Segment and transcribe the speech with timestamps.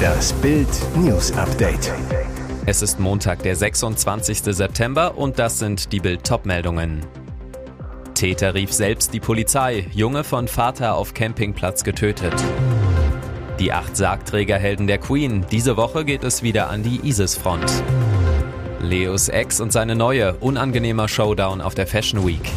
[0.00, 1.92] Das Bild News Update.
[2.66, 4.42] Es ist Montag, der 26.
[4.54, 7.06] September und das sind die Bild meldungen
[8.14, 12.34] Täter rief selbst die Polizei, Junge von Vater auf Campingplatz getötet.
[13.58, 17.82] Die acht Sargträgerhelden der Queen, diese Woche geht es wieder an die ISIS-Front.
[18.82, 22.50] Leos Ex und seine neue, unangenehmer Showdown auf der Fashion Week.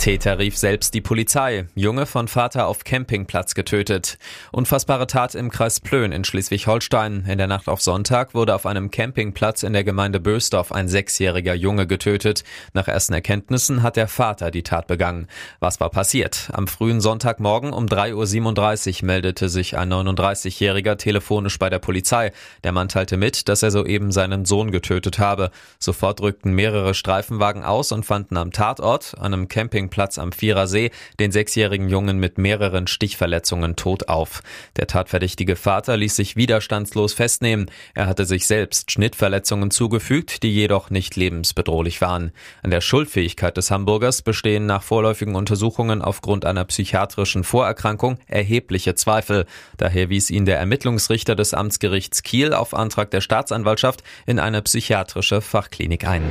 [0.00, 1.66] Täter rief selbst die Polizei.
[1.74, 4.16] Junge von Vater auf Campingplatz getötet.
[4.50, 7.26] Unfassbare Tat im Kreis Plön in Schleswig-Holstein.
[7.28, 11.52] In der Nacht auf Sonntag wurde auf einem Campingplatz in der Gemeinde Bösdorf ein sechsjähriger
[11.52, 12.44] Junge getötet.
[12.72, 15.26] Nach ersten Erkenntnissen hat der Vater die Tat begangen.
[15.58, 16.48] Was war passiert?
[16.54, 22.32] Am frühen Sonntagmorgen um 3.37 Uhr meldete sich ein 39-Jähriger telefonisch bei der Polizei.
[22.64, 25.50] Der Mann teilte mit, dass er soeben seinen Sohn getötet habe.
[25.78, 31.32] Sofort rückten mehrere Streifenwagen aus und fanden am Tatort, einem Campingplatz Campingplatz am Vierersee den
[31.32, 34.42] sechsjährigen Jungen mit mehreren Stichverletzungen tot auf.
[34.76, 37.70] Der tatverdächtige Vater ließ sich widerstandslos festnehmen.
[37.94, 42.32] Er hatte sich selbst Schnittverletzungen zugefügt, die jedoch nicht lebensbedrohlich waren.
[42.62, 49.46] An der Schuldfähigkeit des Hamburgers bestehen nach vorläufigen Untersuchungen aufgrund einer psychiatrischen Vorerkrankung erhebliche Zweifel.
[49.76, 55.40] Daher wies ihn der Ermittlungsrichter des Amtsgerichts Kiel auf Antrag der Staatsanwaltschaft in eine psychiatrische
[55.40, 56.22] Fachklinik ein.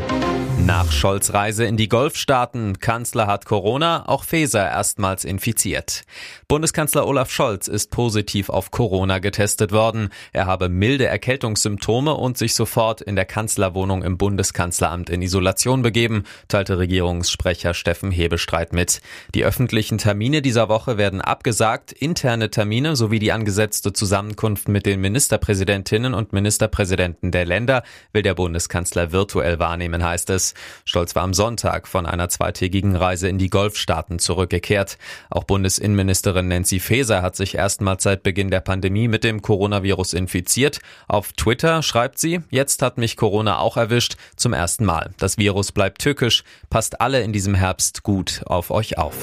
[0.69, 6.03] Nach Scholz Reise in die Golfstaaten, Kanzler hat Corona, auch Faeser erstmals infiziert.
[6.47, 10.09] Bundeskanzler Olaf Scholz ist positiv auf Corona getestet worden.
[10.31, 16.25] Er habe milde Erkältungssymptome und sich sofort in der Kanzlerwohnung im Bundeskanzleramt in Isolation begeben,
[16.49, 19.01] teilte Regierungssprecher Steffen Hebestreit mit.
[19.33, 25.01] Die öffentlichen Termine dieser Woche werden abgesagt, interne Termine sowie die angesetzte Zusammenkunft mit den
[25.01, 27.81] Ministerpräsidentinnen und Ministerpräsidenten der Länder
[28.13, 30.53] will der Bundeskanzler virtuell wahrnehmen, heißt es.
[30.85, 34.97] Stolz war am Sonntag von einer zweitägigen Reise in die Golfstaaten zurückgekehrt.
[35.29, 40.79] Auch Bundesinnenministerin Nancy Faeser hat sich erstmals seit Beginn der Pandemie mit dem Coronavirus infiziert.
[41.07, 45.11] Auf Twitter schreibt sie, jetzt hat mich Corona auch erwischt, zum ersten Mal.
[45.17, 49.15] Das Virus bleibt tückisch, passt alle in diesem Herbst gut auf euch auf.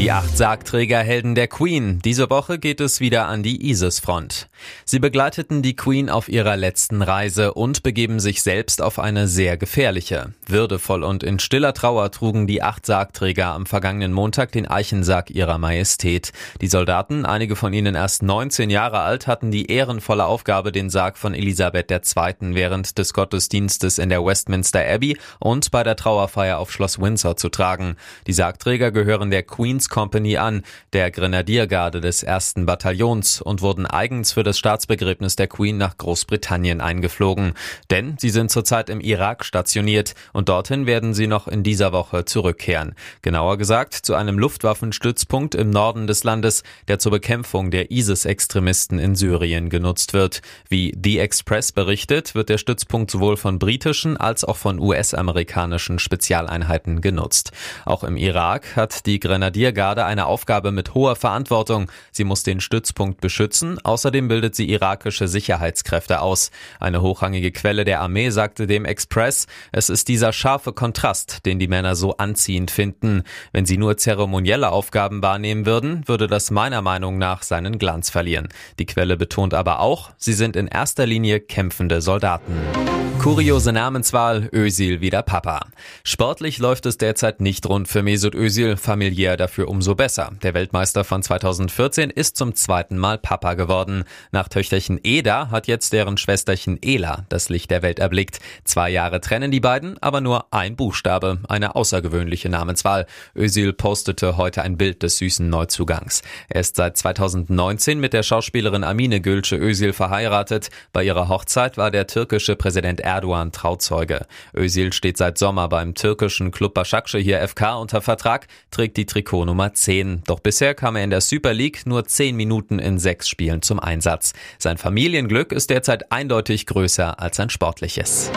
[0.00, 2.00] Die acht Sargträgerhelden der Queen.
[2.02, 4.48] Diese Woche geht es wieder an die ISIS-Front.
[4.86, 9.58] Sie begleiteten die Queen auf ihrer letzten Reise und begeben sich selbst auf eine sehr
[9.58, 10.32] gefährliche.
[10.46, 15.58] Würdevoll und in stiller Trauer trugen die acht Sargträger am vergangenen Montag den Eichensarg ihrer
[15.58, 16.32] Majestät.
[16.62, 21.18] Die Soldaten, einige von ihnen erst 19 Jahre alt, hatten die ehrenvolle Aufgabe, den Sarg
[21.18, 22.54] von Elisabeth II.
[22.54, 27.50] während des Gottesdienstes in der Westminster Abbey und bei der Trauerfeier auf Schloss Windsor zu
[27.50, 27.96] tragen.
[28.26, 30.62] Die Sargträger gehören der Queen Queen's Company an,
[30.94, 36.80] der Grenadiergarde des ersten Bataillons und wurden eigens für das Staatsbegräbnis der Queen nach Großbritannien
[36.80, 37.52] eingeflogen.
[37.90, 42.24] Denn sie sind zurzeit im Irak stationiert und dorthin werden sie noch in dieser Woche
[42.24, 42.94] zurückkehren.
[43.20, 49.14] Genauer gesagt zu einem Luftwaffenstützpunkt im Norden des Landes, der zur Bekämpfung der ISIS-Extremisten in
[49.14, 50.40] Syrien genutzt wird.
[50.68, 57.00] Wie The Express berichtet, wird der Stützpunkt sowohl von britischen als auch von US-amerikanischen Spezialeinheiten
[57.00, 57.52] genutzt.
[57.84, 61.90] Auch im Irak hat die Grenadier Grenadiergarde eine Aufgabe mit hoher Verantwortung.
[62.12, 63.78] Sie muss den Stützpunkt beschützen.
[63.82, 66.50] Außerdem bildet sie irakische Sicherheitskräfte aus.
[66.78, 71.68] Eine hochrangige Quelle der Armee sagte dem Express, es ist dieser scharfe Kontrast, den die
[71.68, 73.22] Männer so anziehend finden.
[73.52, 78.48] Wenn sie nur zeremonielle Aufgaben wahrnehmen würden, würde das meiner Meinung nach seinen Glanz verlieren.
[78.78, 82.99] Die Quelle betont aber auch, sie sind in erster Linie kämpfende Soldaten.
[83.20, 85.66] Kuriose Namenswahl, Özil wieder Papa.
[86.04, 90.32] Sportlich läuft es derzeit nicht rund für Mesut Özil, familiär dafür umso besser.
[90.42, 94.04] Der Weltmeister von 2014 ist zum zweiten Mal Papa geworden.
[94.32, 98.40] Nach Töchterchen Eda hat jetzt deren Schwesterchen Ela das Licht der Welt erblickt.
[98.64, 103.04] Zwei Jahre trennen die beiden, aber nur ein Buchstabe, eine außergewöhnliche Namenswahl.
[103.36, 106.22] Özil postete heute ein Bild des süßen Neuzugangs.
[106.48, 110.70] Er ist seit 2019 mit der Schauspielerin Amine Gülce Özil verheiratet.
[110.94, 114.26] Bei ihrer Hochzeit war der türkische Präsident Erdogan Trauzeuge.
[114.54, 119.74] Özil steht seit Sommer beim türkischen Club Başakşehir FK unter Vertrag, trägt die Trikot Nummer
[119.74, 120.22] 10.
[120.26, 123.80] Doch bisher kam er in der Super League nur 10 Minuten in sechs Spielen zum
[123.80, 124.32] Einsatz.
[124.58, 128.30] Sein Familienglück ist derzeit eindeutig größer als sein sportliches.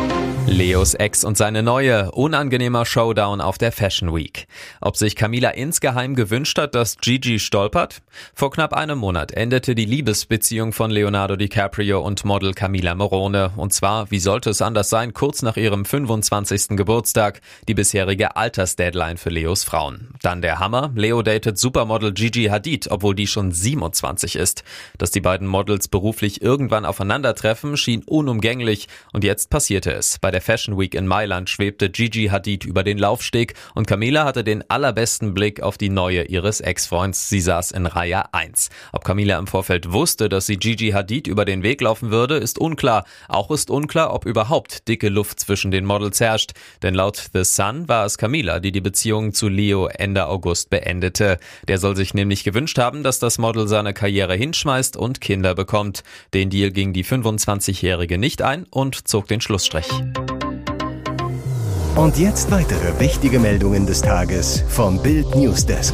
[0.45, 4.45] Leos Ex und seine neue, unangenehmer Showdown auf der Fashion Week.
[4.81, 8.01] Ob sich Camila insgeheim gewünscht hat, dass Gigi stolpert?
[8.35, 13.53] Vor knapp einem Monat endete die Liebesbeziehung von Leonardo DiCaprio und Model Camila Morone.
[13.55, 16.75] Und zwar, wie sollte es anders sein, kurz nach ihrem 25.
[16.77, 20.09] Geburtstag, die bisherige Altersdeadline für Leos Frauen.
[20.21, 24.63] Dann der Hammer, Leo datet Supermodel Gigi Hadid, obwohl die schon 27 ist.
[24.97, 30.19] Dass die beiden Models beruflich irgendwann aufeinandertreffen, schien unumgänglich und jetzt passierte es.
[30.19, 34.43] Bei der Fashion Week in Mailand schwebte Gigi Hadid über den Laufsteg und Camila hatte
[34.43, 37.29] den allerbesten Blick auf die neue ihres Ex-Freunds.
[37.29, 38.69] Sie saß in Reihe 1.
[38.91, 42.59] Ob Camila im Vorfeld wusste, dass sie Gigi Hadid über den Weg laufen würde, ist
[42.59, 43.05] unklar.
[43.27, 46.51] Auch ist unklar, ob überhaupt dicke Luft zwischen den Models herrscht.
[46.81, 51.37] Denn laut The Sun war es Camila, die die Beziehung zu Leo Ende August beendete.
[51.67, 56.03] Der soll sich nämlich gewünscht haben, dass das Model seine Karriere hinschmeißt und Kinder bekommt.
[56.33, 59.87] Den Deal ging die 25-Jährige nicht ein und zog den Schlussstrich.
[61.95, 65.93] Und jetzt weitere wichtige Meldungen des Tages vom Bild Newsdesk.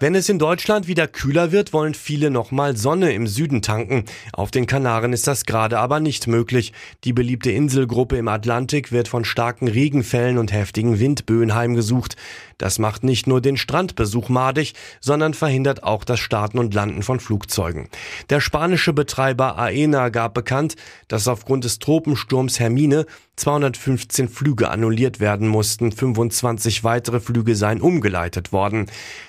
[0.00, 4.04] Wenn es in Deutschland wieder kühler wird, wollen viele nochmal Sonne im Süden tanken.
[4.32, 6.72] Auf den Kanaren ist das gerade aber nicht möglich.
[7.04, 12.16] Die beliebte Inselgruppe im Atlantik wird von starken Regenfällen und heftigen Windböen heimgesucht.
[12.58, 17.20] Das macht nicht nur den Strandbesuch madig, sondern verhindert auch das Starten und Landen von
[17.20, 17.88] Flugzeugen.
[18.30, 20.74] Der spanische Betreiber AENA gab bekannt,
[21.06, 23.06] dass aufgrund des Tropensturms Hermine
[23.38, 28.86] 215 Flüge annulliert werden mussten, 25 weitere Flüge seien umgeleitet worden.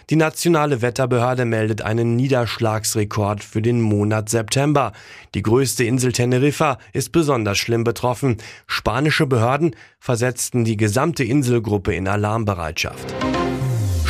[0.10, 4.94] Die nationale Wetterbehörde meldet einen Niederschlagsrekord für den Monat September.
[5.36, 8.38] Die größte Insel Teneriffa ist besonders schlimm betroffen.
[8.66, 13.14] Spanische Behörden versetzten die gesamte Inselgruppe in Alarmbereitschaft.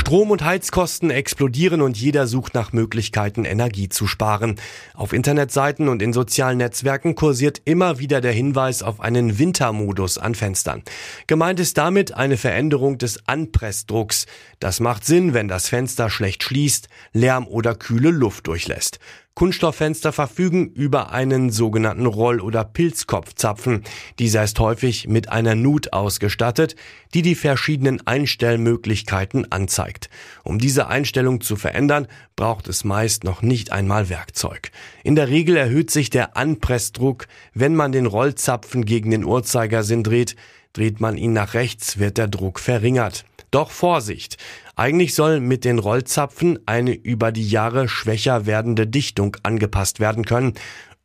[0.09, 4.55] Strom- und Heizkosten explodieren und jeder sucht nach Möglichkeiten, Energie zu sparen.
[4.95, 10.33] Auf Internetseiten und in sozialen Netzwerken kursiert immer wieder der Hinweis auf einen Wintermodus an
[10.33, 10.81] Fenstern.
[11.27, 14.25] Gemeint ist damit eine Veränderung des Anpressdrucks.
[14.59, 18.99] Das macht Sinn, wenn das Fenster schlecht schließt, Lärm oder kühle Luft durchlässt.
[19.35, 23.83] Kunststofffenster verfügen über einen sogenannten Roll- oder Pilzkopfzapfen.
[24.19, 26.75] Dieser ist häufig mit einer Nut ausgestattet,
[27.13, 30.09] die die verschiedenen Einstellmöglichkeiten anzeigt.
[30.43, 34.71] Um diese Einstellung zu verändern, braucht es meist noch nicht einmal Werkzeug.
[35.03, 40.35] In der Regel erhöht sich der Anpressdruck, wenn man den Rollzapfen gegen den Uhrzeigersinn dreht.
[40.73, 43.25] Dreht man ihn nach rechts, wird der Druck verringert.
[43.51, 44.37] Doch Vorsicht!
[44.75, 50.53] Eigentlich soll mit den Rollzapfen eine über die Jahre schwächer werdende Dichtung angepasst werden können.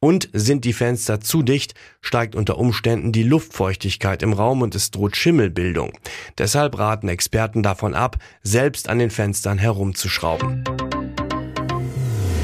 [0.00, 4.90] Und sind die Fenster zu dicht, steigt unter Umständen die Luftfeuchtigkeit im Raum und es
[4.90, 5.92] droht Schimmelbildung.
[6.36, 10.62] Deshalb raten Experten davon ab, selbst an den Fenstern herumzuschrauben.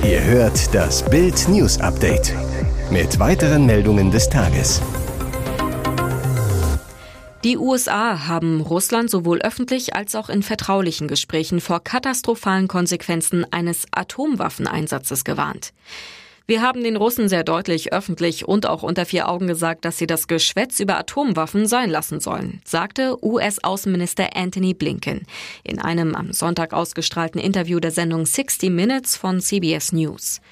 [0.03, 2.35] Ihr hört das Bild News Update
[2.91, 4.81] mit weiteren Meldungen des Tages.
[7.43, 13.87] Die USA haben Russland sowohl öffentlich als auch in vertraulichen Gesprächen vor katastrophalen Konsequenzen eines
[13.93, 15.73] Atomwaffeneinsatzes gewarnt.
[16.47, 20.07] Wir haben den Russen sehr deutlich öffentlich und auch unter vier Augen gesagt, dass sie
[20.07, 25.23] das Geschwätz über Atomwaffen sein lassen sollen, sagte US-Außenminister Anthony Blinken
[25.65, 30.43] in einem am Sonntag ausgestrahlten Interview der Sendung 60 Minutes von CBS News.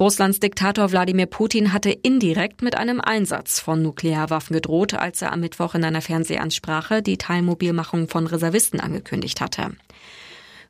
[0.00, 5.40] Russlands Diktator Wladimir Putin hatte indirekt mit einem Einsatz von Nuklearwaffen gedroht, als er am
[5.40, 9.72] Mittwoch in einer Fernsehansprache die Teilmobilmachung von Reservisten angekündigt hatte.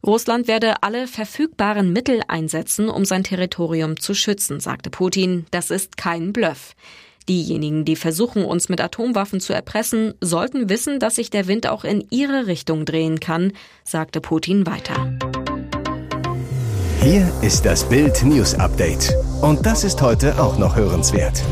[0.05, 5.47] Russland werde alle verfügbaren Mittel einsetzen, um sein Territorium zu schützen, sagte Putin.
[5.53, 6.75] Das ist kein Bluff.
[7.29, 11.85] Diejenigen, die versuchen, uns mit Atomwaffen zu erpressen, sollten wissen, dass sich der Wind auch
[11.85, 13.53] in ihre Richtung drehen kann,
[13.85, 15.17] sagte Putin weiter.
[17.03, 19.15] Hier ist das Bild News Update.
[19.41, 21.43] Und das ist heute auch noch hörenswert.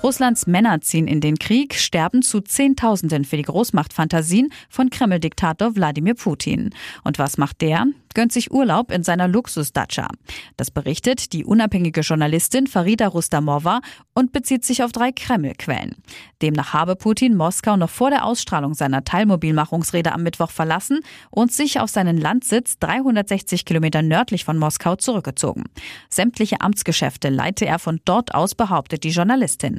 [0.00, 6.14] Russlands Männer ziehen in den Krieg, sterben zu Zehntausenden für die Großmachtfantasien von Kreml-Diktator Wladimir
[6.14, 6.70] Putin.
[7.02, 7.86] Und was macht der?
[8.18, 10.08] Gönnt sich Urlaub in seiner Luxus-Dacia.
[10.56, 13.80] Das berichtet die unabhängige Journalistin Farida Rustamova
[14.12, 15.94] und bezieht sich auf drei Kreml-Quellen.
[16.42, 20.98] Demnach habe Putin Moskau noch vor der Ausstrahlung seiner Teilmobilmachungsrede am Mittwoch verlassen
[21.30, 25.66] und sich auf seinen Landsitz 360 Kilometer nördlich von Moskau zurückgezogen.
[26.10, 29.78] Sämtliche Amtsgeschäfte leite er von dort aus, behauptet die Journalistin.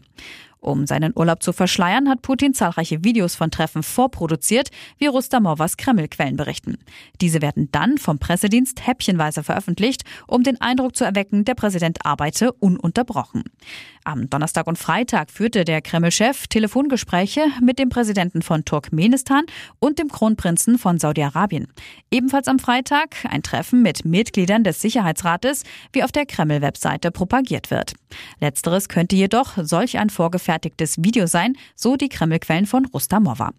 [0.61, 6.35] Um seinen Urlaub zu verschleiern, hat Putin zahlreiche Videos von Treffen vorproduziert, wie Rustamovas Kreml-Quellen
[6.35, 6.77] berichten.
[7.21, 12.51] Diese werden dann vom Pressedienst häppchenweise veröffentlicht, um den Eindruck zu erwecken, der Präsident arbeite
[12.51, 13.43] ununterbrochen.
[14.09, 19.43] Am Donnerstag und Freitag führte der Kreml-Chef Telefongespräche mit dem Präsidenten von Turkmenistan
[19.77, 21.67] und dem Kronprinzen von Saudi-Arabien.
[22.09, 25.61] Ebenfalls am Freitag ein Treffen mit Mitgliedern des Sicherheitsrates,
[25.93, 27.93] wie auf der Kreml-Webseite propagiert wird.
[28.41, 33.51] Letzteres könnte jedoch solch ein vorgefertigtes Video sein, so die Kreml-Quellen von Rustamova.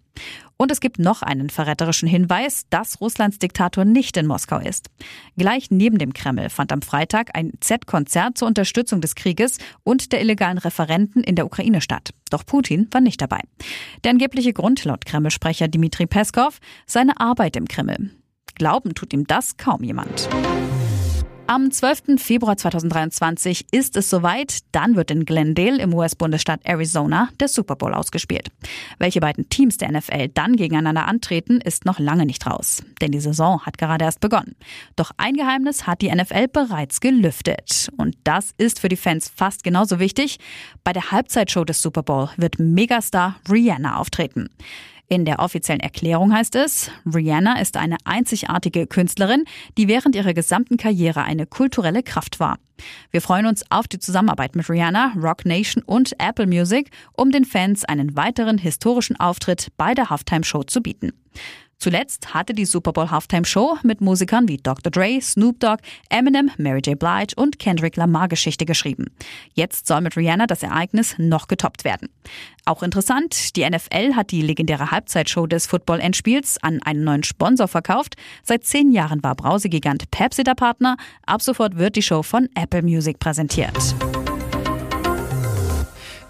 [0.57, 4.91] Und es gibt noch einen verräterischen Hinweis, dass Russlands Diktator nicht in Moskau ist.
[5.35, 10.21] Gleich neben dem Kreml fand am Freitag ein Z-Konzert zur Unterstützung des Krieges und der
[10.21, 12.11] illegalen Referenten in der Ukraine statt.
[12.29, 13.39] Doch Putin war nicht dabei.
[14.03, 18.11] Der angebliche Grund laut Kreml-Sprecher Dmitri Peskov seine Arbeit im Kreml.
[18.55, 20.29] Glauben tut ihm das kaum jemand.
[21.51, 22.15] Am 12.
[22.15, 24.59] Februar 2023 ist es soweit.
[24.71, 28.47] Dann wird in Glendale im US-Bundesstaat Arizona der Super Bowl ausgespielt.
[28.99, 32.81] Welche beiden Teams der NFL dann gegeneinander antreten, ist noch lange nicht raus.
[33.01, 34.55] Denn die Saison hat gerade erst begonnen.
[34.95, 37.89] Doch ein Geheimnis hat die NFL bereits gelüftet.
[37.97, 40.39] Und das ist für die Fans fast genauso wichtig.
[40.85, 44.47] Bei der Halbzeitshow des Super Bowl wird Megastar Rihanna auftreten.
[45.11, 49.43] In der offiziellen Erklärung heißt es, Rihanna ist eine einzigartige Künstlerin,
[49.77, 52.57] die während ihrer gesamten Karriere eine kulturelle Kraft war.
[53.09, 57.43] Wir freuen uns auf die Zusammenarbeit mit Rihanna, Rock Nation und Apple Music, um den
[57.43, 61.11] Fans einen weiteren historischen Auftritt bei der Halftime Show zu bieten.
[61.81, 64.91] Zuletzt hatte die Super Bowl Halftime Show mit Musikern wie Dr.
[64.91, 66.97] Dre, Snoop Dogg, Eminem, Mary J.
[66.97, 69.07] Blige und Kendrick Lamar Geschichte geschrieben.
[69.55, 72.09] Jetzt soll mit Rihanna das Ereignis noch getoppt werden.
[72.65, 78.13] Auch interessant, die NFL hat die legendäre Halbzeitshow des Football-Endspiels an einen neuen Sponsor verkauft.
[78.43, 80.97] Seit zehn Jahren war Brausegigant Pepsi der Partner.
[81.25, 83.95] Ab sofort wird die Show von Apple Music präsentiert.